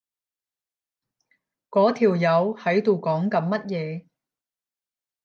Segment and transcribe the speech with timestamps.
[1.69, 4.05] 嗰條友喺度講緊乜嘢？